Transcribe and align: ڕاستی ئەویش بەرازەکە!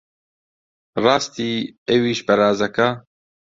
ڕاستی 1.03 1.49
ئەویش 1.87 2.19
بەرازەکە! 2.27 2.87